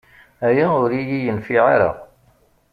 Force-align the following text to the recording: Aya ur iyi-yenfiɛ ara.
Aya 0.47 0.65
ur 0.83 0.91
iyi-yenfiɛ 0.99 1.63
ara. 1.75 1.91